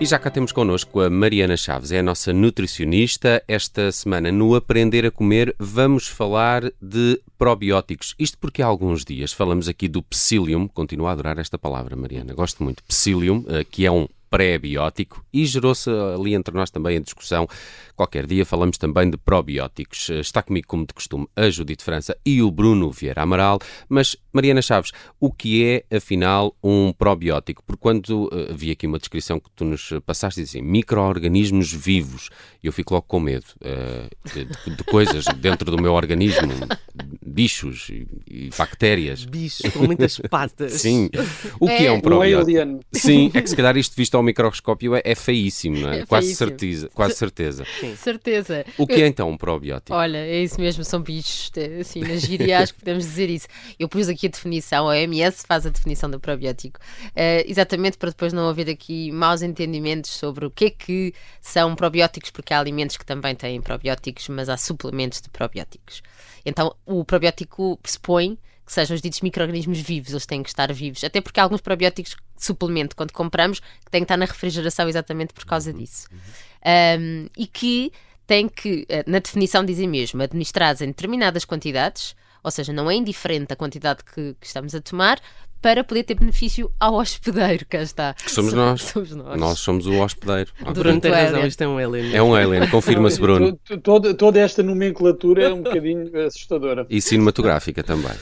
E 0.00 0.06
já 0.06 0.18
cá 0.18 0.30
temos 0.30 0.50
connosco 0.50 1.02
a 1.02 1.10
Mariana 1.10 1.58
Chaves, 1.58 1.92
é 1.92 1.98
a 1.98 2.02
nossa 2.02 2.32
nutricionista. 2.32 3.44
Esta 3.46 3.92
semana, 3.92 4.32
no 4.32 4.54
Aprender 4.54 5.04
a 5.04 5.10
Comer, 5.10 5.54
vamos 5.58 6.08
falar 6.08 6.72
de 6.80 7.20
probióticos. 7.36 8.14
Isto 8.18 8.38
porque 8.38 8.62
há 8.62 8.66
alguns 8.66 9.04
dias 9.04 9.30
falamos 9.30 9.68
aqui 9.68 9.88
do 9.88 10.02
psyllium, 10.02 10.66
continuo 10.68 11.06
a 11.06 11.12
adorar 11.12 11.38
esta 11.38 11.58
palavra, 11.58 11.94
Mariana, 11.96 12.32
gosto 12.32 12.64
muito, 12.64 12.82
psyllium, 12.84 13.44
eh, 13.46 13.62
que 13.62 13.84
é 13.84 13.90
um 13.92 14.08
pré-biótico 14.30 15.24
e 15.32 15.44
gerou-se 15.44 15.90
ali 15.90 16.34
entre 16.34 16.54
nós 16.54 16.70
também 16.70 16.96
a 16.96 17.00
discussão. 17.00 17.48
Qualquer 17.96 18.26
dia 18.26 18.46
falamos 18.46 18.78
também 18.78 19.10
de 19.10 19.18
probióticos. 19.18 20.08
Está 20.08 20.42
comigo, 20.42 20.66
como 20.66 20.86
de 20.86 20.94
costume, 20.94 21.26
a 21.36 21.50
Judite 21.50 21.84
França 21.84 22.16
e 22.24 22.40
o 22.40 22.50
Bruno 22.50 22.90
Vieira 22.90 23.22
Amaral. 23.22 23.58
Mas, 23.88 24.16
Mariana 24.32 24.62
Chaves, 24.62 24.92
o 25.18 25.30
que 25.30 25.64
é, 25.90 25.96
afinal, 25.96 26.56
um 26.62 26.92
probiótico? 26.92 27.62
Porque 27.66 27.80
quando 27.80 28.26
uh, 28.26 28.54
vi 28.54 28.70
aqui 28.70 28.86
uma 28.86 28.98
descrição 28.98 29.40
que 29.40 29.50
tu 29.54 29.64
nos 29.64 29.92
passaste, 30.06 30.40
dizem 30.40 30.62
micro-organismos 30.62 31.72
vivos, 31.72 32.30
eu 32.62 32.72
fico 32.72 32.94
logo 32.94 33.06
com 33.06 33.20
medo 33.20 33.44
uh, 33.56 34.32
de, 34.32 34.44
de, 34.76 34.84
coisas 34.84 35.24
dentro 35.36 35.70
do 35.70 35.82
meu 35.82 35.92
organismo, 35.92 36.52
bichos 37.30 37.88
e, 37.88 38.06
e, 38.28 38.50
bactérias. 38.56 39.24
Bichos 39.24 39.72
com 39.72 39.84
muitas 39.84 40.18
patas. 40.28 40.72
Sim. 40.74 41.08
O 41.58 41.66
que 41.66 41.72
é, 41.72 41.86
é 41.86 41.92
um 41.92 42.00
probiótico? 42.00 42.84
Sim, 42.92 43.30
é 43.34 43.40
que 43.40 43.48
se 43.48 43.56
calhar 43.56 43.76
isto 43.76 43.94
visto 43.96 44.16
ao 44.16 44.22
microscópio 44.22 44.94
é, 44.96 45.02
é 45.04 45.14
feíssimo, 45.14 45.78
não 45.78 45.90
é? 45.90 46.00
é 46.00 46.06
quase 46.06 46.34
certeza. 46.34 46.90
Quase 46.92 47.14
certeza. 47.14 47.64
Sim. 47.80 47.96
Certeza. 47.96 48.64
O 48.76 48.86
que 48.86 49.02
é 49.02 49.06
então 49.06 49.30
um 49.30 49.36
probiótico? 49.36 49.96
Olha, 49.96 50.18
é 50.18 50.42
isso 50.42 50.60
mesmo, 50.60 50.84
são 50.84 51.00
bichos, 51.00 51.50
assim, 51.80 52.00
na 52.00 52.16
gíria 52.16 52.58
acho 52.58 52.74
que 52.74 52.80
podemos 52.80 53.04
dizer 53.04 53.30
isso. 53.30 53.46
Eu 53.78 53.88
pus 53.88 54.08
aqui 54.08 54.26
a 54.26 54.30
definição, 54.30 54.88
a 54.88 54.92
OMS 54.92 55.44
faz 55.46 55.66
a 55.66 55.70
definição 55.70 56.10
do 56.10 56.18
probiótico, 56.18 56.78
uh, 56.78 57.44
exatamente 57.46 57.96
para 57.96 58.10
depois 58.10 58.32
não 58.32 58.48
haver 58.48 58.68
aqui 58.68 59.10
maus 59.12 59.42
entendimentos 59.42 60.10
sobre 60.10 60.46
o 60.46 60.50
que 60.50 60.66
é 60.66 60.70
que 60.70 61.14
são 61.40 61.74
probióticos, 61.74 62.30
porque 62.30 62.52
há 62.52 62.58
alimentos 62.58 62.96
que 62.96 63.04
também 63.04 63.34
têm 63.34 63.60
probióticos, 63.60 64.28
mas 64.28 64.48
há 64.48 64.56
suplementos 64.56 65.20
de 65.20 65.30
probióticos. 65.30 66.02
Então, 66.44 66.74
o 66.86 67.04
probiótico 67.04 67.19
pressupõe 67.82 68.38
que 68.70 68.72
sejam 68.72 68.94
os 68.94 69.02
ditos 69.02 69.20
micro-organismos 69.20 69.80
vivos, 69.80 70.10
eles 70.10 70.26
têm 70.26 70.42
que 70.42 70.48
estar 70.48 70.72
vivos. 70.72 71.02
Até 71.02 71.20
porque 71.20 71.40
há 71.40 71.42
alguns 71.42 71.60
probióticos 71.60 72.12
de 72.36 72.44
suplemento, 72.44 72.94
quando 72.94 73.12
compramos, 73.12 73.58
que 73.58 73.90
têm 73.90 74.02
que 74.02 74.04
estar 74.04 74.16
na 74.16 74.26
refrigeração 74.26 74.88
exatamente 74.88 75.34
por 75.34 75.44
causa 75.44 75.72
disso. 75.72 76.08
Um, 76.64 77.26
e 77.36 77.48
que 77.48 77.92
têm 78.28 78.48
que, 78.48 78.86
eh, 78.88 79.02
na 79.08 79.18
definição 79.18 79.64
dizem 79.64 79.88
mesmo, 79.88 80.22
administrados 80.22 80.80
em 80.82 80.86
determinadas 80.86 81.44
quantidades, 81.44 82.14
ou 82.44 82.50
seja, 82.50 82.72
não 82.72 82.88
é 82.88 82.94
indiferente 82.94 83.52
a 83.52 83.56
quantidade 83.56 84.04
que, 84.04 84.36
que 84.40 84.46
estamos 84.46 84.72
a 84.72 84.80
tomar, 84.80 85.20
para 85.60 85.84
poder 85.84 86.04
ter 86.04 86.14
benefício 86.14 86.70
ao 86.78 86.94
hospedeiro, 86.94 87.66
cá 87.68 87.82
está. 87.82 88.14
Que 88.14 88.30
somos 88.30 88.52
nós. 88.52 88.82
Somos 88.90 89.14
nós. 89.14 89.38
Nós 89.38 89.58
somos 89.58 89.86
o 89.86 90.00
hospedeiro. 90.00 90.50
Durante 90.74 91.08
a 91.08 91.16
razão, 91.16 91.46
isto 91.46 91.62
é 91.62 91.68
um 91.68 91.78
alien. 91.78 92.14
É 92.14 92.22
um 92.22 92.34
alien, 92.34 92.68
confirma-se, 92.68 93.20
Bruno. 93.20 93.58
Toda, 93.82 94.14
toda 94.14 94.40
esta 94.40 94.62
nomenclatura 94.62 95.44
é 95.44 95.52
um 95.52 95.62
bocadinho 95.62 96.10
assustadora. 96.26 96.86
E 96.88 97.00
cinematográfica 97.00 97.82
também. 97.82 98.16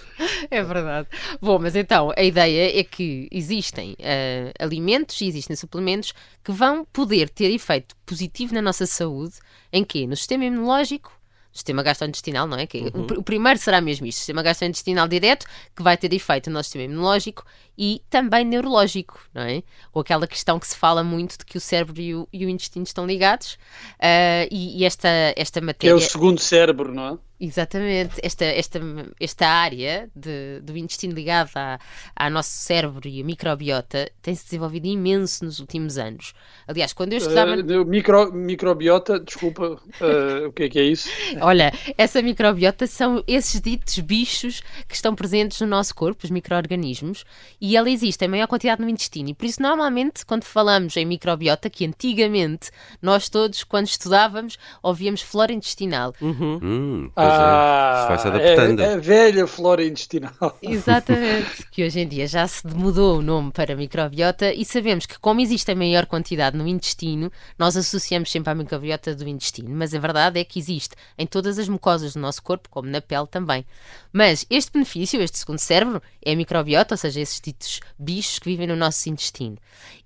É 0.51 0.63
verdade. 0.63 1.09
Bom, 1.41 1.59
mas 1.59 1.75
então, 1.75 2.13
a 2.17 2.23
ideia 2.23 2.79
é 2.79 2.85
que 2.85 3.29
existem 3.31 3.93
uh, 3.93 4.53
alimentos 4.59 5.21
e 5.21 5.27
existem 5.27 5.57
suplementos 5.57 6.13
que 6.45 6.53
vão 6.53 6.85
poder 6.93 7.29
ter 7.29 7.51
efeito 7.53 7.95
positivo 8.07 8.55
na 8.55 8.63
nossa 8.63 8.87
saúde, 8.87 9.35
em 9.73 9.85
quê? 9.85 10.07
No 10.07 10.17
sistema 10.17 10.45
imunológico, 10.45 11.18
sistema 11.53 11.83
gastrointestinal, 11.83 12.47
não 12.47 12.59
é? 12.59 12.67
Que 12.67 12.93
uhum. 12.95 13.07
o, 13.19 13.23
primeiro 13.23 13.59
será 13.59 13.81
mesmo 13.81 14.07
isto, 14.07 14.19
sistema 14.19 14.43
gastrointestinal 14.43 15.09
direto, 15.09 15.47
que 15.75 15.83
vai 15.83 15.97
ter 15.97 16.13
efeito 16.13 16.51
no 16.51 16.55
nosso 16.55 16.69
sistema 16.69 16.85
imunológico 16.85 17.45
e 17.77 18.03
também 18.11 18.45
neurológico, 18.45 19.21
não 19.35 19.43
é? 19.43 19.63
Ou 19.93 20.03
aquela 20.03 20.27
questão 20.27 20.59
que 20.59 20.67
se 20.67 20.77
fala 20.77 21.03
muito 21.03 21.39
de 21.39 21.45
que 21.45 21.57
o 21.57 21.61
cérebro 21.61 22.01
e 22.01 22.15
o, 22.15 22.29
e 22.33 22.47
o 22.47 22.49
intestino 22.49 22.85
estão 22.85 23.07
ligados 23.07 23.55
uh, 23.55 24.49
e, 24.51 24.81
e, 24.81 24.85
esta, 24.85 25.09
esta 25.37 25.61
matéria... 25.61 25.97
Que 25.97 26.03
é 26.03 26.07
o 26.07 26.11
segundo 26.11 26.41
cérebro, 26.41 26.93
não 26.93 27.15
é? 27.15 27.19
Exatamente, 27.41 28.17
esta, 28.21 28.45
esta, 28.45 28.81
esta 29.21 29.47
área 29.47 30.11
de, 30.15 30.61
do 30.61 30.77
intestino 30.77 31.15
ligado 31.15 31.51
à, 31.55 31.79
ao 32.17 32.31
nosso 32.31 32.51
cérebro 32.51 33.07
e 33.09 33.21
a 33.21 33.25
microbiota 33.25 34.11
tem-se 34.21 34.45
desenvolvido 34.45 34.89
imenso 34.89 35.45
nos 35.45 35.61
últimos 35.61 35.99
anos. 35.99 36.35
Aliás, 36.67 36.93
quando 36.93 37.13
eu 37.13 37.19
estudava. 37.19 37.55
Uh, 37.55 37.85
micro, 37.85 38.33
microbiota, 38.33 39.21
desculpa, 39.21 39.81
uh, 40.01 40.49
o 40.49 40.53
que 40.53 40.65
é 40.65 40.69
que 40.69 40.79
é 40.81 40.83
isso? 40.83 41.09
Olha, 41.41 41.73
essa 41.97 42.21
microbiota 42.21 42.89
são 42.89 43.23
esses 43.29 43.61
ditos 43.61 44.01
bichos 44.01 44.61
que 44.89 44.97
estão 44.97 45.15
presentes 45.15 45.61
no 45.61 45.69
nosso 45.69 45.95
corpo, 45.95 46.25
os 46.25 46.31
micro-organismos, 46.31 47.25
e 47.61 47.77
ela 47.77 47.89
existe 47.89 48.25
em 48.25 48.29
maior 48.29 48.49
quantidade 48.49 48.83
no 48.83 48.89
intestino. 48.89 49.29
E 49.29 49.35
por 49.35 49.47
isso, 49.47 49.63
normalmente, 49.63 50.27
quando 50.27 50.43
falamos 50.43 50.97
em 50.97 51.07
microbiota, 51.07 51.71
que 51.71 51.87
antigamente 51.87 52.73
nós 53.01 53.29
todos, 53.29 53.63
quando 53.63 53.87
estudávamos, 53.87 54.59
ouvíamos 54.83 55.23
flora 55.23 55.53
intestinal. 55.53 56.13
Uhum. 56.21 56.59
Hum, 56.61 57.11
ah, 57.15 57.28
vai 57.29 58.19
se 58.19 58.29
adaptando. 58.29 58.81
É, 58.81 58.93
é 58.93 58.99
velha 58.99 59.47
flora 59.47 59.85
intestinal. 59.85 60.33
Exatamente, 60.63 61.67
que 61.71 61.85
hoje 61.85 62.01
em 62.01 62.09
dia 62.09 62.27
já 62.27 62.47
se 62.47 62.67
mudou 62.67 63.19
o 63.19 63.23
nome 63.23 63.51
para 63.53 63.77
microbiota 63.77 64.53
e 64.53 64.65
sabemos 64.65 65.07
que, 65.07 65.19
como 65.19 65.41
existe 65.41 65.71
a 65.71 65.75
maior 65.75 66.07
quantidade 66.07 66.57
no 66.57 66.67
intestino, 66.67 67.31
nós 67.59 67.77
associamos 67.77 68.31
sempre 68.31 68.51
à 68.51 68.55
microbiota 68.55 69.15
do 69.15 69.29
intestino, 69.29 69.71
mas 69.71 69.95
a 69.95 69.99
verdade 69.99 70.41
é 70.41 70.45
que 70.45 70.59
existe 70.59 70.95
em 71.17 71.27
todas 71.27 71.59
as 71.59 71.69
mucosas 71.69 72.15
do 72.15 72.21
nosso 72.21 72.43
corpo, 72.43 72.69
como 72.69 72.89
na 72.89 73.01
pele 73.01 73.27
também. 73.27 73.65
Mas 74.13 74.47
este 74.49 74.73
benefício, 74.73 75.21
este 75.21 75.39
segundo 75.39 75.59
cérebro, 75.59 76.03
é 76.25 76.33
a 76.33 76.37
microbiota, 76.37 76.95
ou 76.95 76.99
seja, 76.99 77.21
esses 77.21 77.41
ditos 77.41 77.81
bichos 77.99 78.39
que 78.39 78.51
vivem 78.51 78.67
no 78.67 78.77
nosso 78.77 79.09
intestino. 79.09 79.59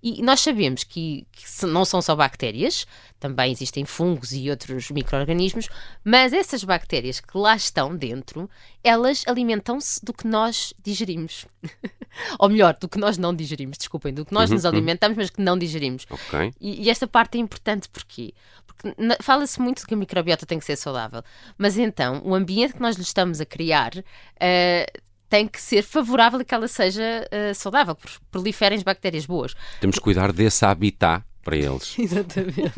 E 0.03 0.23
nós 0.23 0.41
sabemos 0.41 0.85
que, 0.85 1.27
que 1.31 1.67
não 1.67 1.85
são 1.85 2.03
só 2.03 2.17
bactérias, 2.17 2.87
também 3.23 3.53
existem 3.53 3.85
fungos 3.85 4.33
e 4.33 4.51
outros 4.51 4.91
micro-organismos, 4.91 5.69
mas 6.05 6.33
essas 6.33 6.65
bactérias 6.65 7.21
que 7.21 7.39
lá 7.39 7.55
estão 7.55 7.95
dentro, 7.97 8.51
elas 8.83 9.23
alimentam-se 9.29 10.05
do 10.05 10.13
que 10.13 10.27
nós 10.27 10.75
digerimos. 10.83 11.47
Ou 12.41 12.49
melhor, 12.49 12.77
do 12.81 12.89
que 12.89 12.99
nós 12.99 13.17
não 13.17 13.33
digerimos, 13.33 13.79
desculpem, 13.79 14.13
do 14.13 14.25
que 14.25 14.35
nós 14.35 14.51
uhum, 14.51 14.57
nos 14.57 14.65
uhum. 14.65 14.71
alimentamos, 14.71 15.17
mas 15.17 15.31
que 15.31 15.41
não 15.41 15.57
digerimos. 15.57 16.05
Okay. 16.11 16.53
E, 16.61 16.83
e, 16.83 16.91
esta 16.91 17.07
parte 17.07 17.39
é 17.39 17.41
importante 17.41 17.89
porquê? 17.89 18.35
Porque 18.67 18.93
fala-se 19.23 19.61
muito 19.61 19.83
de 19.83 19.87
que 19.87 19.95
a 19.95 19.97
microbiota 19.97 20.45
tem 20.45 20.59
que 20.59 20.65
ser 20.65 20.75
saudável, 20.75 21.23
mas 21.57 21.79
então 21.79 22.21
o 22.25 22.35
ambiente 22.35 22.75
que 22.75 22.81
nós 22.81 22.97
lhe 22.97 23.03
estamos 23.03 23.41
a 23.41 23.47
criar. 23.47 23.93
Uh, 23.97 25.01
tem 25.29 25.49
que 25.49 25.63
ser 25.63 25.83
favorável 25.83 26.41
a 26.41 26.45
que 26.45 26.55
ela 26.55 26.69
seja 26.69 27.27
uh, 27.33 27.55
saudável, 27.55 27.97
que 27.97 28.07
proliferem 28.31 28.77
as 28.77 28.83
bactérias 28.83 29.25
boas. 29.25 29.55
Temos 29.81 29.97
que 29.97 30.03
cuidar 30.03 30.31
desse 30.31 30.63
habitat 30.67 31.25
para 31.43 31.57
eles. 31.57 31.95
Exatamente. 31.99 32.73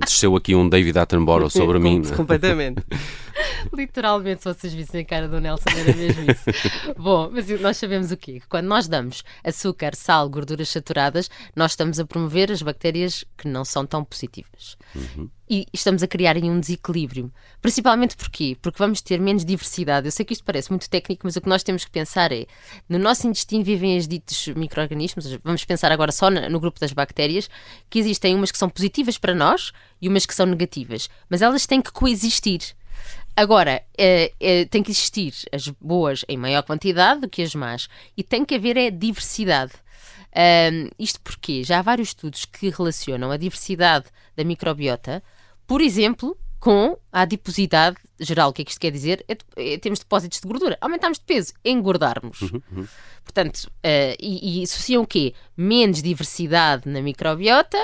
Desceu 0.00 0.36
aqui 0.36 0.54
um 0.54 0.68
David 0.68 0.98
Attenborough 0.98 1.50
sobre 1.50 1.78
mim. 1.78 2.02
É? 2.10 2.16
Completamente. 2.16 2.82
Literalmente, 3.72 4.42
se 4.42 4.52
vocês 4.52 4.72
vissem 4.72 5.00
a 5.00 5.04
cara 5.04 5.28
do 5.28 5.40
Nelson, 5.40 5.70
era 5.70 5.96
mesmo 5.96 6.30
isso. 6.30 6.94
Bom, 6.96 7.30
mas 7.32 7.48
nós 7.60 7.76
sabemos 7.76 8.10
o 8.10 8.16
quê? 8.16 8.40
Que 8.40 8.46
quando 8.46 8.66
nós 8.66 8.88
damos 8.88 9.22
açúcar, 9.44 9.94
sal, 9.94 10.28
gorduras 10.28 10.68
saturadas, 10.68 11.30
nós 11.54 11.72
estamos 11.72 11.98
a 11.98 12.04
promover 12.04 12.50
as 12.50 12.62
bactérias 12.62 13.24
que 13.36 13.48
não 13.48 13.64
são 13.64 13.86
tão 13.86 14.04
positivas. 14.04 14.76
Uhum. 14.94 15.28
E 15.52 15.66
estamos 15.72 16.00
a 16.00 16.06
criar 16.06 16.36
aí 16.36 16.44
um 16.44 16.60
desequilíbrio. 16.60 17.32
Principalmente 17.60 18.16
porquê? 18.16 18.56
Porque 18.62 18.78
vamos 18.78 19.00
ter 19.00 19.20
menos 19.20 19.44
diversidade. 19.44 20.06
Eu 20.06 20.12
sei 20.12 20.24
que 20.24 20.32
isto 20.32 20.44
parece 20.44 20.70
muito 20.70 20.88
técnico, 20.88 21.22
mas 21.24 21.34
o 21.34 21.40
que 21.40 21.48
nós 21.48 21.64
temos 21.64 21.84
que 21.84 21.90
pensar 21.90 22.30
é: 22.30 22.46
no 22.88 23.00
nosso 23.00 23.26
intestino 23.26 23.64
vivem 23.64 23.98
os 23.98 24.06
ditos 24.06 24.46
micro-organismos, 24.48 25.26
vamos 25.42 25.64
pensar 25.64 25.90
agora 25.90 26.12
só 26.12 26.30
no 26.30 26.60
grupo 26.60 26.78
das 26.78 26.92
bactérias, 26.92 27.50
que 27.88 27.98
existem 27.98 28.32
umas 28.32 28.52
que 28.52 28.58
são 28.58 28.70
positivas 28.70 29.18
para 29.18 29.34
nós 29.34 29.72
e 30.00 30.08
umas 30.08 30.24
que 30.24 30.34
são 30.34 30.46
negativas, 30.46 31.10
mas 31.28 31.42
elas 31.42 31.66
têm 31.66 31.82
que 31.82 31.90
coexistir. 31.90 32.60
Agora, 33.40 33.82
é, 33.96 34.34
é, 34.38 34.66
tem 34.66 34.82
que 34.82 34.90
existir 34.90 35.32
as 35.50 35.66
boas 35.80 36.26
em 36.28 36.36
maior 36.36 36.62
quantidade 36.62 37.22
do 37.22 37.28
que 37.28 37.40
as 37.40 37.54
más 37.54 37.88
e 38.14 38.22
tem 38.22 38.44
que 38.44 38.54
haver 38.54 38.76
é 38.76 38.90
diversidade. 38.90 39.72
Um, 40.36 40.90
isto 40.98 41.18
porque 41.22 41.64
já 41.64 41.78
há 41.78 41.82
vários 41.82 42.08
estudos 42.08 42.44
que 42.44 42.68
relacionam 42.68 43.30
a 43.30 43.38
diversidade 43.38 44.04
da 44.36 44.44
microbiota, 44.44 45.22
por 45.66 45.80
exemplo, 45.80 46.36
com 46.58 46.98
a 47.10 47.22
adiposidade 47.22 47.96
geral. 48.20 48.50
O 48.50 48.52
que 48.52 48.60
é 48.60 48.64
que 48.66 48.72
isto 48.72 48.80
quer 48.80 48.92
dizer? 48.92 49.24
É, 49.26 49.38
é, 49.56 49.78
temos 49.78 50.00
depósitos 50.00 50.38
de 50.38 50.46
gordura. 50.46 50.76
Aumentamos 50.78 51.18
de 51.18 51.24
peso, 51.24 51.54
engordarmos. 51.64 52.42
Uhum, 52.42 52.60
uhum. 52.70 52.88
Portanto, 53.24 53.68
uh, 53.68 54.16
e, 54.20 54.60
e 54.60 54.62
associam 54.64 55.02
o 55.02 55.06
quê? 55.06 55.32
Menos 55.56 56.02
diversidade 56.02 56.86
na 56.86 57.00
microbiota, 57.00 57.78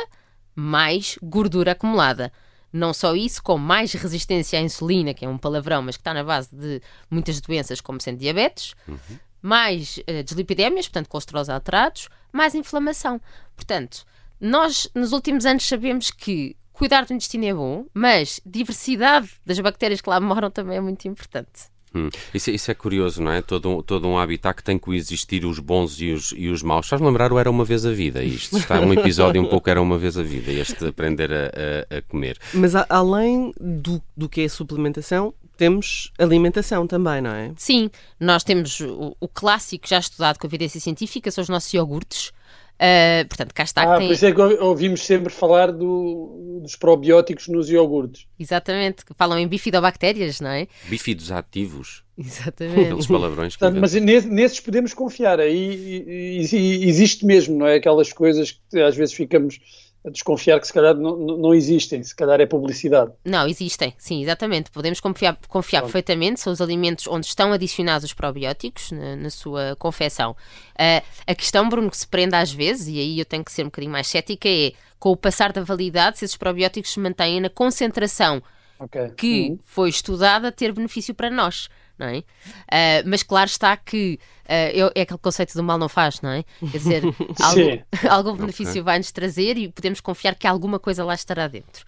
mais 0.55 1.19
gordura 1.23 1.73
acumulada. 1.73 2.31
Não 2.77 2.93
só 2.93 3.15
isso, 3.15 3.43
como 3.43 3.65
mais 3.65 3.93
resistência 3.95 4.59
à 4.59 4.63
insulina, 4.63 5.15
que 5.15 5.25
é 5.25 5.29
um 5.29 5.39
palavrão, 5.39 5.81
mas 5.83 5.97
que 5.97 6.03
está 6.03 6.13
na 6.13 6.23
base 6.23 6.49
de 6.53 6.83
muitas 7.11 7.41
doenças, 7.41 7.81
como 7.81 8.01
sendo 8.01 8.19
diabetes, 8.19 8.75
uhum. 8.87 8.99
mais 9.41 9.97
uh, 9.99 10.23
dislipidémias, 10.23 10.87
portanto, 10.87 11.09
colesterol 11.09 11.45
alterados, 11.49 12.09
mais 12.33 12.55
inflamação. 12.55 13.21
Portanto, 13.55 14.05
nós 14.39 14.89
nos 14.95 15.13
últimos 15.13 15.47
anos 15.47 15.67
sabemos 15.67 16.11
que 16.11 16.55
cuidar 16.71 17.07
do 17.07 17.15
intestino 17.15 17.47
é 17.47 17.55
bom, 17.55 17.87
mas 17.95 18.41
diversidade 18.45 19.31
das 19.47 19.59
bactérias 19.59 20.03
que 20.03 20.11
lá 20.11 20.21
moram 20.21 20.51
também 20.51 20.77
é 20.77 20.81
muito 20.81 21.09
importante. 21.09 21.71
Hum. 21.97 22.11
Isso, 22.35 22.51
isso, 22.51 22.71
é 22.71 22.75
curioso, 22.75 23.23
não 23.23 23.33
é? 23.33 23.41
Todo 23.41 23.71
um, 23.71 23.83
todo 23.83 24.07
um 24.07 24.19
habitat 24.19 24.55
que 24.55 24.63
tem 24.63 24.77
que 24.77 24.85
coexistir 24.85 25.47
os 25.47 25.59
bons 25.59 25.99
e 26.01 26.13
os, 26.13 26.35
e 26.37 26.49
os 26.49 26.63
maus. 26.63 26.89
Faz 26.89 27.01
lembrar 27.01 27.33
o 27.33 27.39
Era 27.39 27.51
Uma 27.51 27.65
Vez 27.65 27.87
a 27.87 27.93
Vida, 27.93 28.23
isto. 28.23 28.59
Está 28.59 28.81
um 28.81 28.93
episódio 28.93 29.41
um 29.41 29.47
pouco 29.47 29.71
Era 29.71 29.81
Uma 29.81 29.97
Vez 29.97 30.19
a 30.19 30.23
Vida, 30.23 30.53
este 30.53 30.85
aprender 30.87 31.33
a, 31.33 31.47
a, 31.91 31.99
a 31.99 32.03
comer. 32.03 32.39
Mas 32.53 32.75
a, 32.75 32.85
além 32.91 33.53
do, 33.59 34.03
do 34.15 34.29
que 34.29 34.43
é 34.43 34.49
suplementação, 34.49 35.33
temos 35.57 36.13
alimentação 36.19 36.87
também, 36.87 37.23
não 37.23 37.31
é? 37.31 37.53
Sim, 37.57 37.91
nós 38.21 38.45
temos 38.45 38.81
o, 38.81 39.17
o 39.19 39.27
clássico 39.27 39.89
já 39.89 39.99
estudado 39.99 40.39
com 40.39 40.47
evidência 40.47 40.81
científica, 40.81 41.31
são 41.31 41.43
os 41.43 41.49
nossos 41.49 41.73
iogurtes. 41.73 42.33
Uh, 42.77 43.27
portanto, 43.27 43.55
cá 43.55 43.63
está. 43.63 43.83
Ah, 43.83 43.99
tem... 43.99 44.07
por 44.07 44.13
isso 44.13 44.27
é 44.27 44.33
que 44.33 44.41
ouvimos 44.41 45.03
sempre 45.03 45.33
falar 45.33 45.73
do, 45.73 46.61
dos 46.63 46.77
probióticos 46.77 47.49
nos 47.49 47.71
iogurtes. 47.71 48.27
Exatamente, 48.39 49.05
que 49.05 49.15
falam 49.15 49.39
em 49.39 49.49
bifidobactérias, 49.49 50.41
não 50.41 50.51
é? 50.51 50.67
Bífidos 50.85 51.33
ativos. 51.33 52.05
Exatamente. 52.19 52.81
Aqueles 52.81 53.07
palavrões 53.07 53.55
que 53.55 53.61
Portanto, 53.61 53.81
Mas 53.81 53.95
nesses 53.95 54.61
podemos 54.61 54.93
confiar, 54.93 55.41
aí 55.41 56.39
existe 56.39 57.25
mesmo, 57.25 57.59
não 57.59 57.67
é? 57.67 57.77
Aquelas 57.77 58.13
coisas 58.13 58.59
que 58.71 58.81
às 58.81 58.97
vezes 58.97 59.15
ficamos 59.15 59.59
a 60.07 60.11
desconfiar 60.11 60.61
que 60.61 60.67
se 60.69 60.73
calhar 60.73 60.95
não, 60.95 61.17
não 61.17 61.53
existem, 61.53 62.01
se 62.05 62.15
calhar 62.15 62.41
é 62.41 62.47
publicidade. 62.47 63.11
Não, 63.25 63.49
existem, 63.49 63.93
sim, 63.99 64.23
exatamente. 64.23 64.71
Podemos 64.71 65.01
confiar, 65.01 65.37
confiar 65.49 65.83
perfeitamente, 65.83 66.41
são 66.41 66.53
os 66.53 66.61
alimentos 66.61 67.09
onde 67.09 67.27
estão 67.27 67.53
adicionados 67.53 68.05
os 68.05 68.15
probióticos 68.15 68.93
na, 68.93 69.17
na 69.17 69.31
sua 69.31 69.75
confecção. 69.77 70.31
Uh, 70.31 71.05
a 71.27 71.35
questão, 71.35 71.69
Bruno, 71.69 71.91
que 71.91 71.97
se 71.97 72.07
prende 72.07 72.37
às 72.37 72.53
vezes, 72.53 72.87
e 72.87 73.01
aí 73.01 73.19
eu 73.19 73.25
tenho 73.25 73.45
que 73.45 73.51
ser 73.51 73.63
um 73.63 73.67
bocadinho 73.67 73.93
mais 73.93 74.07
cética, 74.07 74.49
é 74.49 74.73
com 74.97 75.11
o 75.11 75.17
passar 75.17 75.53
da 75.53 75.63
validade 75.63 76.19
se 76.19 76.25
esses 76.25 76.37
probióticos 76.37 76.93
se 76.93 77.01
mantêm 77.01 77.41
na 77.41 77.51
concentração 77.51 78.41
okay. 78.79 79.11
que 79.17 79.51
uhum. 79.51 79.59
foi 79.65 79.89
estudada 79.89 80.53
ter 80.53 80.73
benefício 80.73 81.15
para 81.15 81.31
nós 81.31 81.69
não 81.99 82.07
é? 82.07 82.19
Uh, 82.19 83.03
mas 83.07 83.23
claro 83.23 83.49
está 83.49 83.77
que 83.77 84.19
uh, 84.45 84.93
é 84.95 85.03
aquele 85.03 85.19
conceito 85.19 85.55
do 85.55 85.63
mal 85.63 85.79
não 85.79 85.89
faz, 85.89 86.21
não 86.21 86.31
é? 86.31 86.45
Quer 86.71 86.79
dizer, 86.79 87.03
algo, 87.41 87.85
algum 88.09 88.37
benefício 88.37 88.73
okay. 88.73 88.83
vai-nos 88.83 89.13
trazer 89.13 89.57
e 89.57 89.69
podemos 89.69 90.01
confiar 90.01 90.35
que 90.35 90.47
alguma 90.47 90.79
coisa 90.79 91.05
lá 91.05 91.15
estará 91.15 91.49
dentro. 91.49 91.85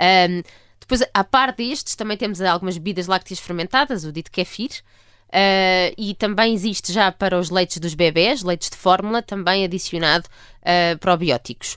Um, 0.00 0.42
depois, 0.80 1.02
a 1.12 1.24
par 1.24 1.52
destes, 1.52 1.94
também 1.94 2.16
temos 2.16 2.40
algumas 2.40 2.78
bebidas 2.78 3.06
lácteas 3.06 3.40
fermentadas, 3.40 4.04
o 4.04 4.12
dito 4.12 4.30
kefir, 4.30 4.70
Uh, 5.28 5.92
e 5.98 6.14
também 6.14 6.54
existe 6.54 6.90
já 6.90 7.12
para 7.12 7.38
os 7.38 7.50
leites 7.50 7.78
dos 7.78 7.92
bebés, 7.92 8.42
leites 8.42 8.70
de 8.70 8.76
fórmula, 8.76 9.20
também 9.20 9.62
adicionado 9.62 10.26
uh, 10.62 10.98
probióticos. 10.98 11.76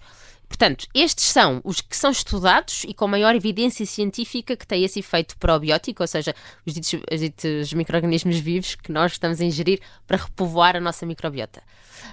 Portanto, 0.52 0.86
estes 0.94 1.24
são 1.24 1.62
os 1.64 1.80
que 1.80 1.96
são 1.96 2.12
estudados 2.12 2.84
e 2.84 2.94
com 2.94 3.08
maior 3.08 3.34
evidência 3.34 3.86
científica 3.86 4.54
que 4.54 4.68
têm 4.68 4.84
esse 4.84 5.00
efeito 5.00 5.38
probiótico, 5.38 6.04
ou 6.04 6.08
seja, 6.08 6.36
os 6.66 6.74
ditos, 6.74 6.94
os 7.10 7.20
ditos 7.22 7.74
micro-organismos 7.74 8.38
vivos 8.38 8.76
que 8.76 8.92
nós 8.92 9.14
estamos 9.14 9.40
a 9.40 9.46
ingerir 9.46 9.80
para 10.06 10.18
repovoar 10.18 10.76
a 10.76 10.82
nossa 10.82 11.06
microbiota. 11.06 11.64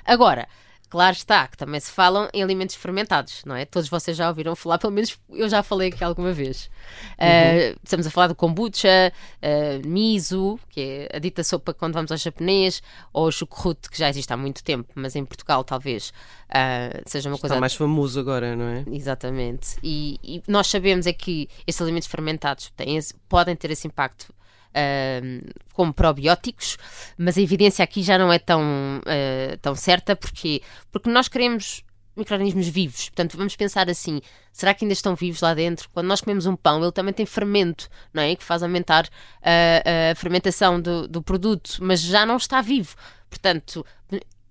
Agora, 0.04 0.48
Claro 0.88 1.14
está, 1.14 1.46
que 1.46 1.56
também 1.56 1.78
se 1.78 1.92
falam 1.92 2.28
em 2.32 2.42
alimentos 2.42 2.74
fermentados, 2.74 3.42
não 3.44 3.54
é? 3.54 3.66
Todos 3.66 3.90
vocês 3.90 4.16
já 4.16 4.26
ouviram 4.28 4.56
falar, 4.56 4.78
pelo 4.78 4.92
menos 4.92 5.18
eu 5.30 5.46
já 5.46 5.62
falei 5.62 5.88
aqui 5.90 6.02
alguma 6.02 6.32
vez. 6.32 6.70
Uhum. 7.18 7.74
Uh, 7.74 7.80
estamos 7.84 8.06
a 8.06 8.10
falar 8.10 8.28
do 8.28 8.34
kombucha, 8.34 9.12
uh, 9.42 9.86
miso, 9.86 10.58
que 10.70 10.80
é 10.80 11.16
a 11.16 11.18
dita 11.18 11.44
sopa 11.44 11.74
quando 11.74 11.92
vamos 11.92 12.10
ao 12.10 12.16
japonês, 12.16 12.82
ou 13.12 13.30
chucrute, 13.30 13.90
que 13.90 13.98
já 13.98 14.08
existe 14.08 14.32
há 14.32 14.36
muito 14.36 14.64
tempo, 14.64 14.90
mas 14.94 15.14
em 15.14 15.26
Portugal 15.26 15.62
talvez 15.62 16.08
uh, 16.48 17.02
seja 17.04 17.28
uma 17.28 17.36
Está 17.36 17.48
coisa... 17.48 17.60
mais 17.60 17.74
famoso 17.74 18.18
agora, 18.18 18.56
não 18.56 18.64
é? 18.64 18.84
Exatamente. 18.90 19.76
E, 19.82 20.18
e 20.24 20.42
nós 20.48 20.68
sabemos 20.68 21.06
é 21.06 21.12
que 21.12 21.50
estes 21.66 21.82
alimentos 21.82 22.08
fermentados 22.08 22.72
têm, 22.74 22.98
podem 23.28 23.54
ter 23.54 23.70
esse 23.70 23.86
impacto 23.86 24.32
uh, 24.68 25.52
como 25.72 25.92
probióticos, 25.92 26.76
mas 27.16 27.38
a 27.38 27.40
evidência 27.40 27.82
aqui 27.82 28.02
já 28.02 28.18
não 28.18 28.32
é 28.32 28.38
tão, 28.38 28.60
uh, 28.62 29.56
tão 29.60 29.74
certa, 29.74 30.16
porque, 30.16 30.62
porque 30.90 31.10
nós 31.10 31.28
queremos 31.28 31.84
micro-organismos 32.18 32.68
vivos. 32.68 33.08
Portanto, 33.08 33.36
vamos 33.36 33.56
pensar 33.56 33.88
assim: 33.88 34.20
será 34.52 34.74
que 34.74 34.84
ainda 34.84 34.92
estão 34.92 35.14
vivos 35.14 35.40
lá 35.40 35.54
dentro? 35.54 35.88
Quando 35.90 36.06
nós 36.06 36.20
comemos 36.20 36.46
um 36.46 36.56
pão, 36.56 36.82
ele 36.82 36.92
também 36.92 37.14
tem 37.14 37.24
fermento, 37.24 37.88
não 38.12 38.22
é? 38.22 38.34
Que 38.34 38.44
faz 38.44 38.62
aumentar 38.62 39.04
uh, 39.06 40.10
a 40.12 40.14
fermentação 40.14 40.80
do, 40.80 41.06
do, 41.06 41.22
produto, 41.22 41.78
mas 41.80 42.00
já 42.00 42.26
não 42.26 42.36
está 42.36 42.60
vivo. 42.60 42.96
Portanto, 43.30 43.86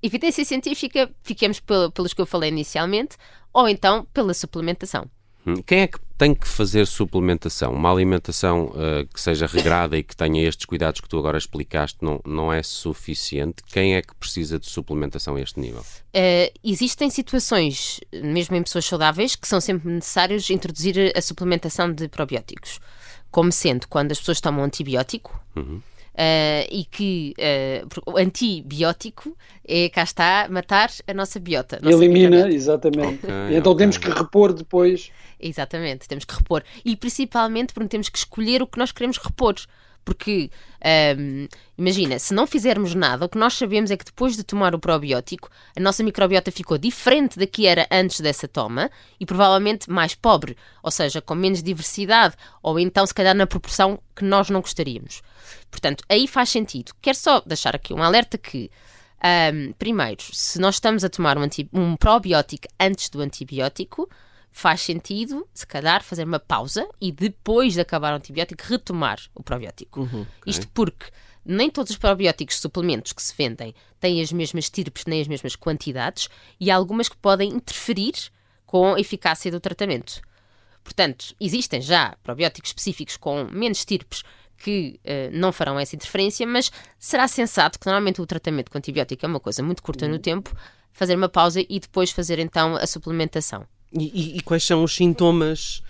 evidência 0.01 0.45
científica, 0.45 1.09
fiquemos 1.23 1.59
pelos 1.93 2.13
que 2.13 2.21
eu 2.21 2.25
falei 2.25 2.49
inicialmente, 2.49 3.17
ou 3.51 3.67
então 3.67 4.05
pela 4.13 4.33
suplementação. 4.33 5.09
Hum, 5.45 5.61
quem 5.65 5.81
é 5.81 5.87
que 5.87 5.99
tem 6.17 6.33
que 6.33 6.47
fazer 6.47 6.87
suplementação? 6.87 7.73
Uma 7.73 7.91
alimentação 7.91 8.67
uh, 8.67 9.05
que 9.13 9.21
seja 9.21 9.45
regrada 9.45 9.97
e 9.97 10.03
que 10.03 10.15
tenha 10.15 10.47
estes 10.47 10.65
cuidados 10.65 10.99
que 10.99 11.07
tu 11.07 11.17
agora 11.17 11.37
explicaste 11.37 11.99
não, 12.01 12.19
não 12.25 12.51
é 12.51 12.63
suficiente? 12.63 13.63
Quem 13.67 13.95
é 13.95 14.01
que 14.01 14.15
precisa 14.15 14.57
de 14.57 14.67
suplementação 14.67 15.35
a 15.35 15.41
este 15.41 15.59
nível? 15.59 15.81
Uh, 15.81 16.51
existem 16.63 17.09
situações, 17.09 17.99
mesmo 18.11 18.55
em 18.55 18.63
pessoas 18.63 18.85
saudáveis, 18.85 19.35
que 19.35 19.47
são 19.47 19.61
sempre 19.61 19.89
necessários 19.91 20.49
introduzir 20.49 21.13
a 21.15 21.21
suplementação 21.21 21.93
de 21.93 22.07
probióticos. 22.07 22.79
Como 23.29 23.51
sendo 23.51 23.87
quando 23.87 24.11
as 24.11 24.19
pessoas 24.19 24.41
tomam 24.41 24.63
antibiótico. 24.63 25.39
Uhum 25.55 25.81
Uh, 26.17 26.65
e 26.71 26.83
que 26.83 27.35
uh, 27.37 28.11
o 28.11 28.17
antibiótico 28.17 29.37
é, 29.63 29.87
cá 29.87 30.01
está, 30.01 30.47
matar 30.49 30.89
a 31.05 31.13
nossa 31.13 31.39
biota. 31.39 31.77
Nossa 31.79 31.95
Elimina, 31.95 32.49
exatamente. 32.49 33.23
Okay, 33.23 33.57
então 33.57 33.71
okay. 33.73 33.83
temos 33.83 33.97
que 33.99 34.09
repor 34.09 34.51
depois. 34.51 35.11
Exatamente, 35.39 36.07
temos 36.07 36.25
que 36.25 36.33
repor. 36.33 36.63
E 36.83 36.95
principalmente 36.95 37.71
porque 37.71 37.89
temos 37.89 38.09
que 38.09 38.17
escolher 38.17 38.63
o 38.63 38.67
que 38.67 38.79
nós 38.79 38.91
queremos 38.91 39.17
repor. 39.17 39.53
Porque, 40.07 40.49
um, 41.19 41.49
imagina, 41.77 42.17
se 42.17 42.33
não 42.33 42.47
fizermos 42.47 42.95
nada, 42.95 43.25
o 43.25 43.29
que 43.29 43.37
nós 43.37 43.55
sabemos 43.55 43.91
é 43.91 43.97
que 43.97 44.05
depois 44.05 44.37
de 44.37 44.43
tomar 44.43 44.73
o 44.73 44.79
probiótico, 44.79 45.49
a 45.75 45.81
nossa 45.81 46.01
microbiota 46.01 46.49
ficou 46.49 46.77
diferente 46.77 47.37
da 47.37 47.45
que 47.45 47.67
era 47.67 47.85
antes 47.91 48.21
dessa 48.21 48.47
toma 48.47 48.89
e 49.19 49.25
provavelmente 49.25 49.89
mais 49.89 50.15
pobre, 50.15 50.55
ou 50.81 50.89
seja, 50.89 51.21
com 51.21 51.35
menos 51.35 51.61
diversidade, 51.61 52.37
ou 52.63 52.79
então 52.79 53.05
se 53.05 53.13
calhar 53.13 53.35
na 53.35 53.45
proporção 53.45 53.99
que 54.15 54.23
nós 54.23 54.49
não 54.49 54.61
gostaríamos. 54.61 55.21
Portanto, 55.69 56.05
aí 56.07 56.25
faz 56.25 56.51
sentido. 56.51 56.93
Quero 57.01 57.17
só 57.17 57.41
deixar 57.41 57.75
aqui 57.75 57.93
um 57.93 58.01
alerta 58.01 58.37
que, 58.37 58.71
um, 59.53 59.73
primeiro, 59.73 60.23
se 60.31 60.57
nós 60.57 60.75
estamos 60.75 61.03
a 61.03 61.09
tomar 61.09 61.37
um, 61.37 61.45
um 61.73 61.97
probiótico 61.97 62.69
antes 62.79 63.09
do 63.09 63.19
antibiótico, 63.19 64.09
faz 64.57 64.81
sentido, 64.81 65.47
se 65.53 65.67
calhar, 65.67 66.03
fazer 66.03 66.23
uma 66.23 66.39
pausa 66.39 66.89
e 66.99 67.11
depois 67.11 67.73
de 67.73 67.79
acabar 67.79 68.11
o 68.11 68.15
antibiótico, 68.15 68.63
retomar 68.65 69.19
o 69.35 69.43
probiótico. 69.43 69.99
Uhum, 69.99 70.21
okay. 70.21 70.31
Isto 70.47 70.67
porque 70.69 71.11
nem 71.45 71.69
todos 71.69 71.91
os 71.91 71.97
probióticos 71.97 72.59
suplementos 72.59 73.13
que 73.13 73.21
se 73.21 73.35
vendem 73.37 73.75
têm 73.99 74.19
as 74.19 74.31
mesmas 74.31 74.67
tirpes 74.67 75.05
nem 75.05 75.21
as 75.21 75.27
mesmas 75.27 75.55
quantidades 75.55 76.27
e 76.59 76.71
há 76.71 76.75
algumas 76.75 77.07
que 77.07 77.15
podem 77.17 77.51
interferir 77.51 78.15
com 78.65 78.95
a 78.95 78.99
eficácia 78.99 79.51
do 79.51 79.59
tratamento. 79.59 80.21
Portanto, 80.83 81.35
existem 81.39 81.79
já 81.79 82.17
probióticos 82.23 82.71
específicos 82.71 83.15
com 83.15 83.43
menos 83.51 83.85
tirpes 83.85 84.23
que 84.57 84.99
uh, 85.05 85.37
não 85.37 85.51
farão 85.51 85.77
essa 85.77 85.95
interferência, 85.95 86.47
mas 86.47 86.71
será 86.97 87.27
sensato 87.27 87.79
que 87.79 87.85
normalmente 87.85 88.23
o 88.23 88.25
tratamento 88.25 88.71
com 88.71 88.79
antibiótico 88.79 89.23
é 89.23 89.29
uma 89.29 89.39
coisa 89.39 89.61
muito 89.61 89.83
curta 89.83 90.07
no 90.07 90.15
uhum. 90.15 90.19
tempo, 90.19 90.51
fazer 90.91 91.15
uma 91.15 91.29
pausa 91.29 91.61
e 91.61 91.79
depois 91.79 92.09
fazer 92.09 92.39
então 92.39 92.75
a 92.75 92.87
suplementação. 92.87 93.67
E, 93.93 94.37
e, 94.37 94.41
quais 94.41 94.63
são 94.63 94.83
os 94.83 94.95
sintomas 94.95 95.81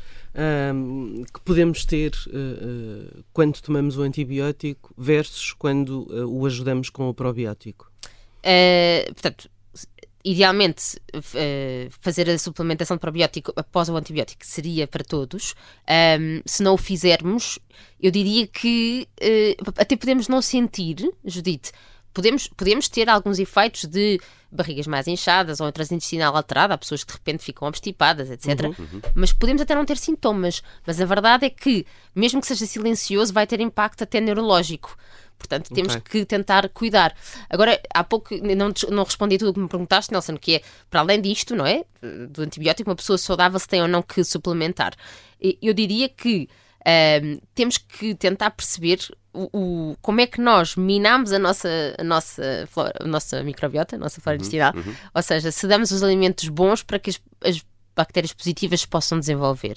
um, 0.73 1.23
que 1.33 1.41
podemos 1.41 1.83
ter 1.83 2.11
uh, 2.27 3.17
uh, 3.17 3.23
quando 3.33 3.59
tomamos 3.59 3.97
o 3.97 4.03
antibiótico 4.03 4.93
versus 4.97 5.51
quando 5.53 6.03
uh, 6.11 6.27
o 6.27 6.45
ajudamos 6.45 6.89
com 6.89 7.09
o 7.09 7.13
probiótico? 7.13 7.91
portanto, 9.07 9.49
idealmente 10.23 10.97
fazer 11.99 12.29
a 12.29 12.37
suplementação 12.37 12.95
de 12.95 13.01
probiótico 13.01 13.51
após 13.57 13.89
o 13.89 13.97
antibiótico 13.97 14.45
seria 14.45 14.87
para 14.87 15.03
todos. 15.03 15.53
Um, 16.17 16.41
se 16.45 16.63
não 16.63 16.75
o 16.75 16.77
fizermos, 16.77 17.59
eu 17.99 18.09
diria 18.09 18.47
que 18.47 19.05
até 19.75 19.97
podemos 19.97 20.29
não 20.29 20.41
sentir, 20.41 21.11
Judite, 21.25 21.73
podemos, 22.17 22.47
podemos 22.47 22.89
ter 22.89 23.07
alguns 23.07 23.37
efeitos 23.37 23.85
de 23.85 24.19
barrigas 24.51 24.87
mais 24.87 25.07
inchadas 25.07 25.59
ou 25.59 25.67
intestinal 25.67 26.35
alterada, 26.35 26.73
há 26.73 26.77
pessoas 26.77 27.03
que 27.03 27.11
de 27.11 27.17
repente 27.19 27.43
ficam 27.43 27.67
obstipadas, 27.67 28.31
etc. 28.31 28.63
Uhum, 28.63 28.69
uhum. 28.79 29.01
Mas 29.13 29.31
podemos 29.31 29.61
até 29.61 29.75
não 29.75 29.85
ter 29.85 29.97
sintomas. 29.97 30.63
Mas 30.85 30.99
a 30.99 31.05
verdade 31.05 31.45
é 31.45 31.49
que, 31.51 31.85
mesmo 32.15 32.41
que 32.41 32.47
seja 32.47 32.65
silencioso, 32.65 33.31
vai 33.31 33.45
ter 33.45 33.59
impacto 33.59 34.01
até 34.03 34.19
neurológico. 34.19 34.97
Portanto, 35.37 35.71
temos 35.71 35.95
okay. 35.95 36.21
que 36.21 36.25
tentar 36.25 36.67
cuidar. 36.69 37.15
Agora, 37.47 37.79
há 37.93 38.03
pouco 38.03 38.33
não, 38.35 38.73
não 38.89 39.03
respondi 39.03 39.37
tudo 39.37 39.51
o 39.51 39.53
que 39.53 39.59
me 39.59 39.67
perguntaste, 39.67 40.11
Nelson, 40.11 40.37
que 40.37 40.55
é, 40.55 40.61
para 40.89 41.01
além 41.01 41.21
disto, 41.21 41.55
não 41.55 41.67
é? 41.67 41.83
Do 42.31 42.41
antibiótico, 42.41 42.89
uma 42.89 42.95
pessoa 42.95 43.19
saudável 43.19 43.59
se 43.59 43.67
tem 43.67 43.79
ou 43.79 43.87
não 43.87 44.01
que 44.01 44.23
suplementar. 44.23 44.95
Eu 45.61 45.75
diria 45.75 46.09
que 46.09 46.49
um, 46.87 47.39
temos 47.53 47.77
que 47.77 48.15
tentar 48.15 48.51
perceber 48.51 48.99
o, 49.33 49.49
o, 49.91 49.97
como 50.01 50.21
é 50.21 50.27
que 50.27 50.39
nós 50.39 50.77
minamos 50.77 51.33
a 51.33 51.39
nossa, 51.39 51.69
a 51.97 52.03
nossa, 52.03 52.67
flora, 52.71 52.93
a 53.01 53.05
nossa 53.05 53.43
microbiota, 53.43 53.97
a 53.97 53.99
nossa 53.99 54.21
flora 54.21 54.37
uhum, 54.37 54.41
intestinal. 54.41 54.73
Uhum. 54.73 54.95
Ou 55.13 55.21
seja, 55.21 55.51
se 55.51 55.67
damos 55.67 55.91
os 55.91 56.01
alimentos 56.01 56.47
bons 56.47 56.83
para 56.83 56.97
que 56.97 57.09
as, 57.09 57.21
as 57.43 57.65
bactérias 57.95 58.33
positivas 58.33 58.81
se 58.81 58.87
possam 58.87 59.19
desenvolver. 59.19 59.75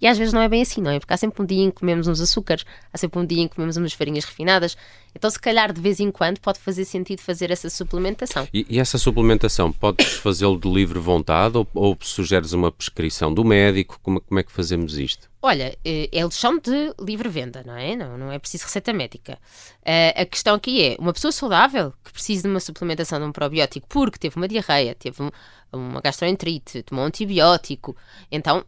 E 0.00 0.06
às 0.06 0.18
vezes 0.18 0.32
não 0.34 0.40
é 0.40 0.48
bem 0.48 0.62
assim, 0.62 0.80
não 0.80 0.90
é? 0.90 0.98
Porque 0.98 1.12
há 1.12 1.16
sempre 1.16 1.42
um 1.42 1.46
dia 1.46 1.64
em 1.64 1.70
que 1.70 1.76
comemos 1.76 2.06
uns 2.06 2.20
açúcares, 2.20 2.64
há 2.92 2.98
sempre 2.98 3.18
um 3.18 3.26
dia 3.26 3.42
em 3.42 3.48
que 3.48 3.54
comemos 3.54 3.76
umas 3.76 3.92
farinhas 3.92 4.24
refinadas. 4.24 4.76
Então, 5.14 5.30
se 5.30 5.38
calhar, 5.38 5.72
de 5.72 5.80
vez 5.80 6.00
em 6.00 6.10
quando, 6.10 6.40
pode 6.40 6.58
fazer 6.58 6.84
sentido 6.84 7.20
fazer 7.20 7.50
essa 7.50 7.70
suplementação. 7.70 8.48
E, 8.52 8.66
e 8.68 8.80
essa 8.80 8.98
suplementação, 8.98 9.70
podes 9.72 10.14
fazê-lo 10.14 10.58
de 10.58 10.68
livre 10.68 10.98
vontade 10.98 11.56
ou, 11.56 11.66
ou 11.72 11.96
sugeres 12.00 12.52
uma 12.52 12.72
prescrição 12.72 13.32
do 13.32 13.44
médico? 13.44 13.98
Como, 14.02 14.20
como 14.20 14.40
é 14.40 14.42
que 14.42 14.50
fazemos 14.50 14.98
isto? 14.98 15.30
Olha, 15.40 15.76
eh, 15.84 16.08
eles 16.10 16.34
são 16.34 16.58
de 16.58 16.94
livre 16.98 17.28
venda, 17.28 17.62
não 17.64 17.76
é? 17.76 17.94
Não, 17.94 18.16
não 18.16 18.32
é 18.32 18.38
preciso 18.38 18.64
receita 18.64 18.92
médica. 18.92 19.38
Uh, 19.82 20.22
a 20.22 20.24
questão 20.24 20.54
aqui 20.54 20.82
é, 20.82 20.96
uma 20.98 21.12
pessoa 21.12 21.30
saudável 21.30 21.92
que 22.02 22.12
precisa 22.12 22.42
de 22.42 22.48
uma 22.48 22.60
suplementação 22.60 23.18
de 23.20 23.26
um 23.26 23.32
probiótico 23.32 23.86
porque 23.88 24.18
teve 24.18 24.36
uma 24.36 24.48
diarreia, 24.48 24.94
teve 24.94 25.22
um, 25.22 25.30
uma 25.70 26.00
gastroenterite, 26.00 26.82
tomou 26.82 27.04
um 27.04 27.08
antibiótico, 27.08 27.94
então 28.32 28.64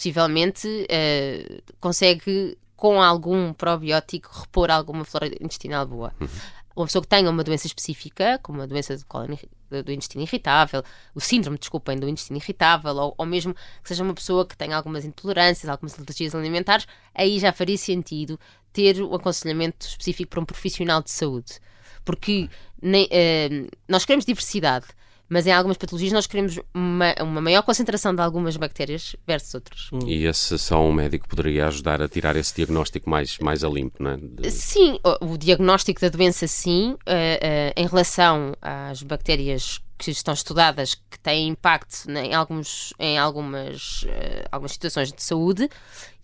possivelmente 0.00 0.66
uh, 0.66 1.62
consegue, 1.78 2.56
com 2.74 3.02
algum 3.02 3.52
probiótico, 3.52 4.30
repor 4.32 4.70
alguma 4.70 5.04
flora 5.04 5.26
intestinal 5.26 5.86
boa. 5.86 6.14
Uhum. 6.18 6.28
Uma 6.74 6.86
pessoa 6.86 7.02
que 7.02 7.08
tenha 7.08 7.28
uma 7.28 7.44
doença 7.44 7.66
específica, 7.66 8.38
como 8.42 8.62
a 8.62 8.66
doença 8.66 8.96
do, 8.96 9.04
colon, 9.04 9.36
do 9.84 9.92
intestino 9.92 10.22
irritável, 10.22 10.82
o 11.14 11.20
síndrome, 11.20 11.58
desculpem, 11.58 11.98
do 11.98 12.08
intestino 12.08 12.38
irritável, 12.38 12.96
ou, 12.96 13.14
ou 13.18 13.26
mesmo 13.26 13.52
que 13.52 13.88
seja 13.88 14.02
uma 14.02 14.14
pessoa 14.14 14.46
que 14.46 14.56
tenha 14.56 14.74
algumas 14.74 15.04
intolerâncias, 15.04 15.68
algumas 15.68 15.98
alergias 15.98 16.34
alimentares, 16.34 16.86
aí 17.14 17.38
já 17.38 17.52
faria 17.52 17.76
sentido 17.76 18.40
ter 18.72 19.02
um 19.02 19.14
aconselhamento 19.14 19.86
específico 19.86 20.30
para 20.30 20.40
um 20.40 20.46
profissional 20.46 21.02
de 21.02 21.10
saúde. 21.10 21.60
Porque 22.02 22.48
nem, 22.80 23.04
uh, 23.04 23.68
nós 23.86 24.06
queremos 24.06 24.24
diversidade, 24.24 24.86
mas 25.30 25.46
em 25.46 25.52
algumas 25.52 25.76
patologias 25.76 26.12
nós 26.12 26.26
queremos 26.26 26.58
uma, 26.74 27.14
uma 27.22 27.40
maior 27.40 27.62
concentração 27.62 28.12
de 28.12 28.20
algumas 28.20 28.56
bactérias 28.56 29.14
versus 29.24 29.54
outras. 29.54 29.88
Hum. 29.92 30.00
E 30.04 30.26
esse 30.26 30.58
só 30.58 30.84
um 30.84 30.92
médico 30.92 31.28
poderia 31.28 31.68
ajudar 31.68 32.02
a 32.02 32.08
tirar 32.08 32.34
esse 32.34 32.54
diagnóstico 32.56 33.08
mais, 33.08 33.38
mais 33.38 33.62
a 33.62 33.68
limpo, 33.68 34.02
não 34.02 34.10
é? 34.10 34.16
De... 34.16 34.50
Sim, 34.50 34.98
o, 35.04 35.32
o, 35.32 35.38
diagnóstico 35.38 36.00
da 36.00 36.08
doença, 36.08 36.48
sim, 36.48 36.92
uh, 36.92 36.96
uh, 36.96 37.72
em 37.76 37.86
relação 37.86 38.54
às 38.60 39.04
bactérias 39.04 39.80
que 39.96 40.10
estão 40.10 40.32
estudadas 40.32 40.94
que 40.94 41.18
têm 41.18 41.48
impacto 41.48 42.10
em, 42.10 42.34
alguns, 42.34 42.94
em 42.98 43.18
algumas, 43.18 44.02
uh, 44.04 44.48
algumas 44.50 44.72
situações 44.72 45.12
de 45.12 45.22
saúde, 45.22 45.68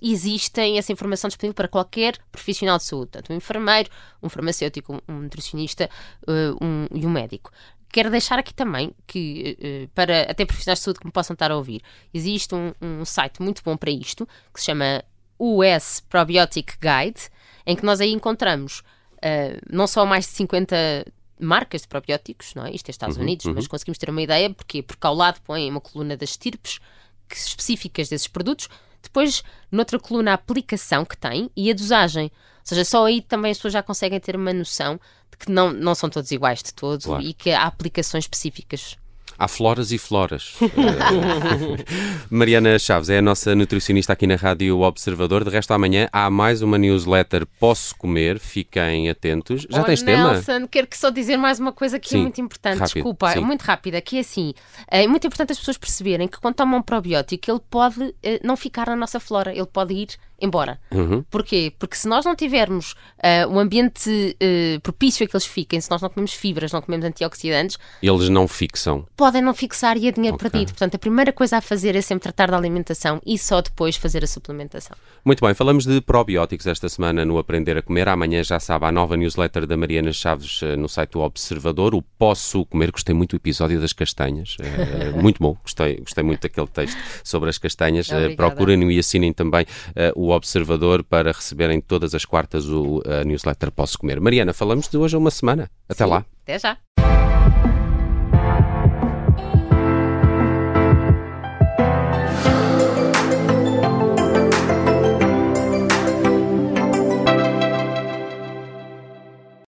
existem 0.03 0.79
essa 0.79 0.93
informação 0.93 1.29
disponível 1.29 1.55
para 1.55 1.69
qualquer 1.69 2.17
profissional 2.33 2.79
de 2.79 2.85
saúde, 2.85 3.11
tanto 3.13 3.33
um 3.33 3.37
enfermeiro, 3.37 3.91
um 4.23 4.29
farmacêutico, 4.29 5.01
um 5.07 5.21
nutricionista 5.21 5.91
uh, 6.27 6.65
um, 6.65 6.87
e 6.91 7.07
um 7.07 7.11
médico 7.11 7.53
quero 7.97 8.11
deixar 8.11 8.39
aqui 8.39 8.53
também 8.53 8.93
que, 9.07 9.57
uh, 9.59 9.89
para 9.95 10.31
até 10.31 10.45
profissionais 10.45 10.81
de 10.81 10.85
saúde 10.85 11.01
que 11.01 11.07
me 11.07 11.11
possam 11.13 11.33
estar 11.33 11.51
a 11.51 11.57
ouvir, 11.57 11.81
existe 12.13 12.55
um, 12.55 12.75
um 12.79 13.07
site 13.07 13.41
muito 13.41 13.63
bom 13.65 13.75
para 13.75 13.91
isto, 13.91 14.29
que 14.53 14.61
se 14.61 14.67
chama 14.67 15.03
US 15.39 16.01
Probiotic 16.01 16.75
Guide, 16.79 17.31
em 17.65 17.75
que 17.75 17.87
nós 17.87 17.99
aí 17.99 18.13
encontramos 18.13 18.81
uh, 18.81 19.59
não 19.71 19.87
só 19.87 20.05
mais 20.05 20.27
de 20.27 20.33
50 20.33 21.07
marcas 21.41 21.83
de 21.83 21.89
probióticos, 21.89 22.55
não 22.55 22.67
é? 22.67 22.71
Isto 22.71 22.91
é 22.91 22.91
Estados 22.91 23.17
uhum, 23.17 23.23
Unidos, 23.23 23.47
uhum. 23.47 23.55
mas 23.55 23.67
conseguimos 23.67 23.97
ter 23.97 24.11
uma 24.11 24.21
ideia, 24.21 24.51
porque 24.51 24.83
Porque 24.83 25.07
ao 25.07 25.15
lado 25.15 25.41
põem 25.41 25.71
uma 25.71 25.81
coluna 25.81 26.19
das 26.19 26.31
estirpes 26.31 26.79
específicas 27.33 28.11
desses 28.11 28.29
produtos, 28.29 28.69
depois 29.03 29.43
noutra 29.73 29.99
coluna 29.99 30.33
a 30.33 30.35
aplicação 30.35 31.03
que 31.03 31.17
tem 31.17 31.51
e 31.57 31.71
a 31.71 31.75
dosagem. 31.75 32.31
Ou 32.67 32.69
seja, 32.69 32.85
só 32.85 33.07
aí 33.07 33.23
também 33.23 33.53
as 33.53 33.59
pessoas 33.59 33.75
já 33.75 33.83
conseguem 33.83 34.19
ter 34.19 34.35
uma 34.35 34.53
noção 34.53 34.99
que 35.39 35.53
não, 35.53 35.73
não 35.73 35.95
são 35.95 36.11
todos 36.11 36.33
iguais 36.33 36.65
de 36.65 36.75
todo 36.75 37.01
claro. 37.05 37.23
e 37.23 37.33
que 37.33 37.53
há 37.53 37.63
aplicações 37.63 38.25
específicas. 38.25 38.97
Há 39.39 39.47
floras 39.47 39.93
e 39.93 39.99
floras. 39.99 40.55
Mariana 42.31 42.79
Chaves 42.79 43.11
é 43.11 43.19
a 43.19 43.23
nossa 43.23 43.55
nutricionista 43.55 44.15
aqui 44.15 44.27
na 44.27 44.35
Rádio 44.35 44.81
Observador. 44.81 45.45
De 45.45 45.51
resto, 45.51 45.73
amanhã 45.75 46.09
há 46.11 46.31
mais 46.31 46.63
uma 46.63 46.79
newsletter 46.79 47.47
Posso 47.61 47.95
Comer. 47.97 48.39
Fiquem 48.39 49.11
atentos. 49.11 49.67
Já 49.69 49.83
oh, 49.83 49.85
tens 49.85 50.03
Nelson, 50.03 50.43
tema? 50.43 50.69
quero 50.69 50.87
que 50.87 50.97
só 50.97 51.11
dizer 51.11 51.37
mais 51.37 51.61
uma 51.61 51.71
coisa 51.71 51.99
que 51.99 52.09
é 52.09 52.11
sim, 52.11 52.19
é 52.19 52.23
muito 52.23 52.41
importante. 52.41 52.79
Rápido, 52.79 52.95
Desculpa, 52.95 53.33
sim. 53.33 53.39
é 53.39 53.41
muito 53.43 53.61
rápida. 53.61 54.01
Que 54.01 54.17
é 54.17 54.21
assim: 54.21 54.55
é 54.89 55.07
muito 55.07 55.27
importante 55.27 55.53
as 55.53 55.59
pessoas 55.59 55.77
perceberem 55.77 56.27
que 56.27 56.41
quando 56.41 56.55
tomam 56.55 56.79
um 56.79 56.83
probiótico, 56.83 57.51
ele 57.51 57.61
pode 57.69 58.15
eh, 58.23 58.41
não 58.43 58.57
ficar 58.57 58.87
na 58.87 58.97
nossa 58.97 59.21
flora, 59.21 59.53
ele 59.53 59.67
pode 59.67 59.93
ir 59.93 60.09
embora. 60.41 60.79
Uhum. 60.93 61.23
Porquê? 61.31 61.73
Porque 61.79 61.97
se 61.97 62.09
nós 62.09 62.25
não 62.25 62.35
tivermos 62.35 62.93
uh, 62.93 63.49
um 63.51 63.59
ambiente 63.59 64.11
uh, 64.11 64.81
propício 64.81 65.25
a 65.25 65.29
que 65.29 65.37
eles 65.37 65.47
fiquem, 65.47 65.81
se 65.81 65.91
nós 65.91 66.03
não 66.03 66.09
comemos 66.09 66.33
fibras, 66.33 66.73
não 66.73 66.83
comemos 66.83 67.07
antioxidantes, 67.07 67.79
eles 68.03 68.29
não 68.29 68.47
fixam. 68.47 69.07
Podem 69.17 69.43
não 69.43 69.55
fixar 69.55 69.97
e 69.97 70.09
é 70.09 70.13
dinheiro 70.13 70.37
okay. 70.37 70.51
perdido. 70.51 70.71
Portanto, 70.71 70.95
a 70.95 70.99
primeira 70.99 71.33
coisa 71.33 71.59
a 71.59 71.61
fazer 71.61 71.97
é 71.97 72.01
sempre 72.01 72.23
tratar 72.23 72.51
da 72.51 72.57
alimentação 72.57 73.21
e 73.25 73.39
só 73.39 73.61
depois 73.61 73.97
fazer 73.97 74.23
a 74.23 74.27
suplementação. 74.27 74.97
Muito 75.25 75.45
bem, 75.45 75.55
falamos 75.55 75.85
de 75.85 76.01
probióticos 76.01 76.67
esta 76.67 76.89
semana 76.89 77.25
no 77.25 77.39
Aprender 77.39 77.77
a 77.77 77.83
Comer. 77.83 78.09
Amanhã 78.09 78.43
já 78.43 78.61
sabe 78.61 78.85
a 78.87 78.93
nova 78.93 79.17
newsletter 79.17 79.67
da 79.67 79.77
Mariana 79.77 80.13
Chaves 80.13 80.63
uh, 80.63 80.77
no 80.77 80.89
site 80.89 81.13
do 81.13 81.21
Observador, 81.21 81.95
o 81.95 82.03
Posso 82.03 82.65
Comer. 82.67 82.91
Gostei 82.91 83.15
muito 83.15 83.31
do 83.31 83.37
episódio 83.37 83.81
das 83.81 83.93
castanhas. 83.93 84.57
muito 85.21 85.39
bom, 85.41 85.57
gostei, 85.63 85.97
gostei 85.97 86.23
muito 86.23 86.43
daquele 86.43 86.67
texto 86.67 86.99
sobre 87.25 87.49
as 87.49 87.59
castanhas. 87.59 88.09
procurem 88.37 88.91
e 88.91 88.99
assinem 88.99 89.33
também 89.33 89.67
o 90.15 90.26
o 90.27 90.31
Observador 90.31 91.05
para 91.05 91.31
receberem 91.31 91.81
todas 91.81 92.15
as 92.15 92.25
quartas 92.25 92.69
o 92.69 93.01
a 93.07 93.25
newsletter 93.25 93.71
Posso 93.71 93.99
Comer. 93.99 94.21
Mariana, 94.21 94.53
falamos 94.53 94.89
de 94.89 94.97
hoje 94.97 95.15
a 95.15 95.19
uma 95.19 95.31
semana. 95.31 95.71
Até 95.89 96.05
Sim, 96.05 96.11
lá. 96.11 96.25
Até 96.43 96.59
já. 96.59 96.77